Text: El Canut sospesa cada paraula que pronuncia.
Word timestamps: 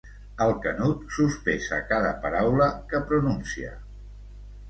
El 0.43 0.53
Canut 0.61 1.03
sospesa 1.17 1.77
cada 1.91 2.15
paraula 2.23 2.69
que 2.93 3.03
pronuncia. 3.11 3.77